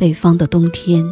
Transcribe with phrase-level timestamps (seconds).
[0.00, 1.04] 北方的冬天，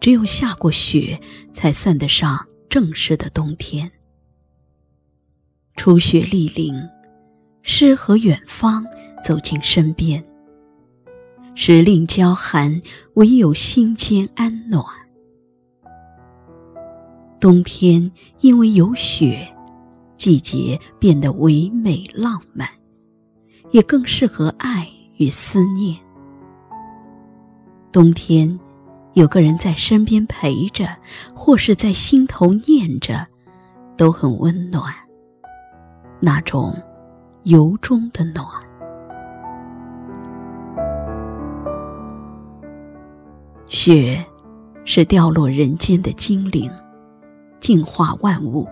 [0.00, 1.20] 只有下过雪，
[1.52, 3.88] 才算得上正式的冬天。
[5.76, 6.74] 初雪莅临，
[7.62, 8.84] 诗和远方
[9.22, 10.20] 走进身边。
[11.54, 12.80] 时令交寒，
[13.14, 14.84] 唯有心间安暖。
[17.38, 19.48] 冬天因为有雪，
[20.16, 22.68] 季节变得唯美浪漫，
[23.70, 25.96] 也更适合爱与思念。
[27.92, 28.58] 冬天，
[29.12, 30.88] 有个人在身边陪着，
[31.34, 33.26] 或是在心头念着，
[33.98, 34.90] 都很温暖。
[36.18, 36.74] 那种
[37.42, 38.46] 由衷的暖。
[43.66, 44.24] 雪，
[44.86, 46.72] 是掉落人间的精灵，
[47.60, 48.66] 净化万物。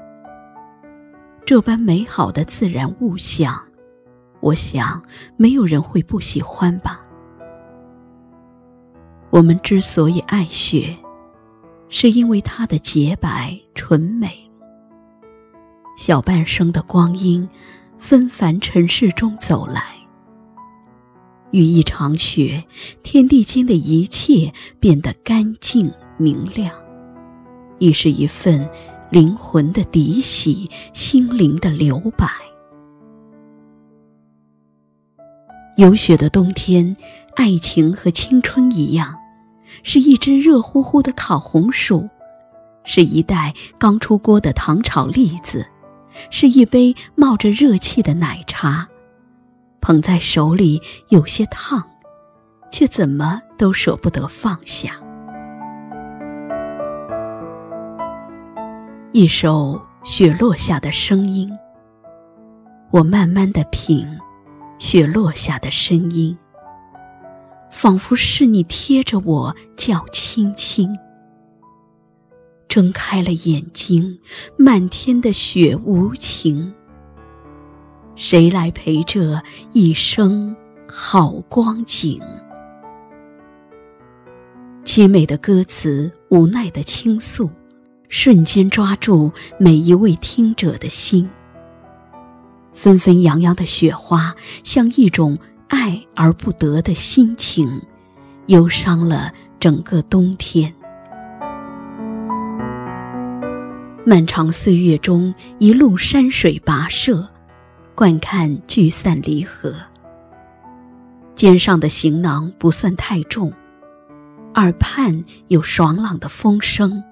[1.44, 3.54] 这般美好的自然物象，
[4.40, 5.02] 我想
[5.36, 7.02] 没有人会不喜欢吧。
[9.30, 10.96] 我们之所以爱雪，
[11.88, 14.50] 是因为它的洁白纯美。
[15.96, 17.48] 小半生的光阴，
[17.96, 19.94] 纷繁尘世中走来，
[21.52, 22.64] 遇一场雪，
[23.04, 26.74] 天地间的一切变得干净明亮，
[27.78, 28.68] 亦是一份
[29.10, 32.26] 灵魂的涤洗，心灵的留白。
[35.76, 36.96] 有雪的冬天，
[37.36, 39.16] 爱情和青春一样，
[39.82, 42.08] 是一只热乎乎的烤红薯，
[42.84, 45.66] 是一袋刚出锅的糖炒栗子。
[46.28, 48.88] 是一杯冒着热气的奶茶，
[49.80, 51.88] 捧在手里有些烫，
[52.68, 54.90] 却怎么都舍不得放下。
[59.12, 61.48] 一首雪落下的声音，
[62.90, 64.06] 我慢慢的品
[64.80, 66.36] 雪落下的声音，
[67.70, 70.94] 仿佛是你贴着我叫青青。
[72.68, 74.18] 睁开了眼睛，
[74.56, 76.72] 漫天的雪无情。
[78.14, 79.42] 谁来陪这
[79.72, 80.54] 一生
[80.86, 82.20] 好光景？
[84.84, 87.50] 凄美的歌词，无奈的倾诉，
[88.08, 91.28] 瞬间抓住每一位听者的心。
[92.72, 95.38] 纷纷扬扬的雪花，像一种
[95.70, 97.80] 爱而不得的心情，
[98.46, 100.74] 忧伤了整个冬天。
[104.04, 107.26] 漫长岁月中，一路山水跋涉，
[107.94, 109.72] 观看聚散离合。
[111.36, 113.52] 肩上的行囊不算太重，
[114.56, 117.02] 耳畔有爽朗的风声。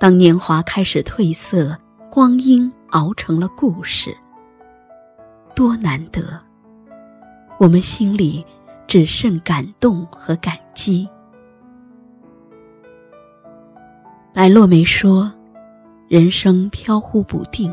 [0.00, 1.78] 当年华开始褪色，
[2.10, 4.16] 光阴熬成了故事，
[5.54, 6.47] 多难得！
[7.58, 8.44] 我们心里
[8.86, 11.08] 只剩感动和感激。
[14.32, 15.32] 白落梅说。
[16.08, 17.70] 人生飘忽不定，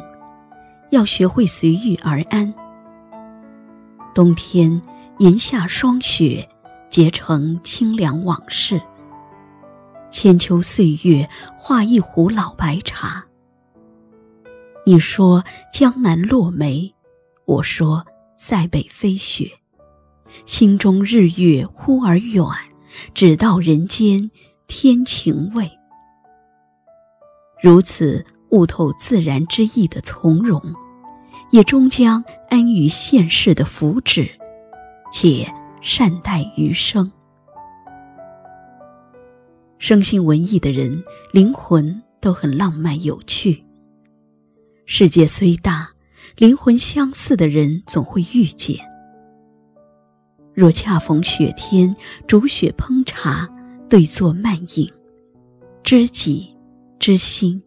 [0.89, 2.53] 要学会随遇而安。
[4.13, 4.81] 冬天
[5.19, 6.45] 银下霜雪，
[6.89, 8.81] 结成清凉往事。
[10.11, 13.23] 千秋岁月化一壶老白茶。
[14.85, 15.41] 你说
[15.71, 16.93] 江南落梅，
[17.45, 19.49] 我说塞北飞雪。
[20.45, 22.45] 心中日月忽而远，
[23.13, 24.31] 只道人间
[24.67, 25.69] 天晴味。
[27.61, 30.61] 如此悟透自然之意的从容，
[31.51, 34.29] 也终将安于现世的福祉，
[35.11, 37.11] 且善待余生。
[39.77, 43.63] 生性文艺的人，灵魂都很浪漫有趣。
[44.85, 45.89] 世界虽大，
[46.37, 48.94] 灵魂相似的人总会遇见。
[50.55, 51.95] 若恰逢雪天，
[52.25, 53.47] 煮雪烹茶，
[53.87, 54.89] 对坐慢饮，
[55.83, 56.55] 知己。
[56.97, 57.61] 知心，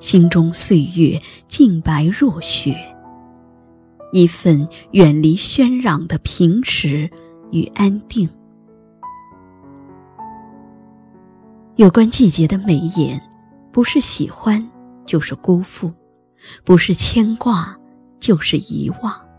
[0.00, 2.74] 心中岁月净白若雪。
[4.10, 7.08] 一份远离喧嚷的平实
[7.52, 8.28] 与安定。
[11.76, 13.20] 有关季节的美言，
[13.70, 14.66] 不是喜欢，
[15.04, 15.92] 就是辜负；
[16.64, 17.76] 不是牵挂，
[18.18, 19.31] 就是遗忘。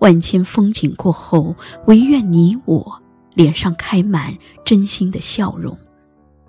[0.00, 1.54] 万千风景过后，
[1.86, 3.02] 唯愿你我
[3.34, 5.76] 脸上开满真心的笑容。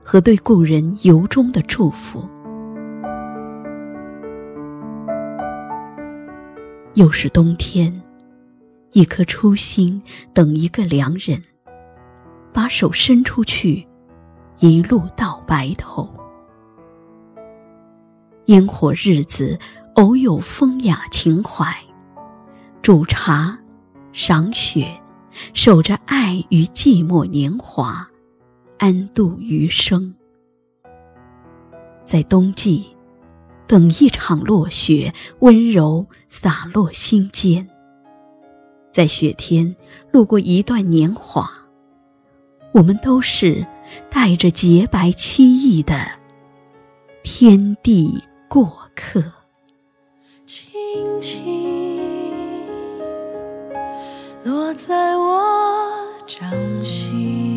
[0.10, 2.26] 和对故人由衷的祝福。
[6.94, 8.02] 又是冬天，
[8.94, 10.02] 一颗初心
[10.34, 11.44] 等一个良人，
[12.54, 13.86] 把手伸出去，
[14.60, 16.10] 一路到白头。
[18.46, 19.60] 烟火日子，
[19.96, 21.76] 偶有风雅情怀，
[22.88, 23.60] 煮茶，
[24.14, 25.02] 赏雪，
[25.54, 28.08] 守着爱与寂寞年华，
[28.78, 30.16] 安度余生。
[32.06, 32.86] 在冬季，
[33.68, 37.68] 等一场落雪，温柔洒落心间。
[38.90, 39.76] 在雪天
[40.14, 41.52] 路过一段年华，
[42.72, 43.68] 我们都是
[44.10, 46.08] 带着洁白凄意的
[47.22, 49.22] 天地过客。
[50.46, 51.57] 轻轻
[54.48, 55.92] 落在我
[56.26, 56.50] 掌
[56.82, 57.57] 心，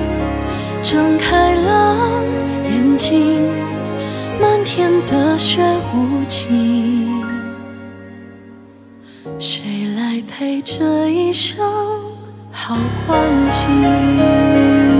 [0.91, 1.95] 睁开了
[2.65, 3.49] 眼睛，
[4.41, 5.61] 漫天的雪
[5.93, 7.23] 无情，
[9.39, 11.65] 谁来陪这一生
[12.51, 12.75] 好
[13.07, 14.90] 光景？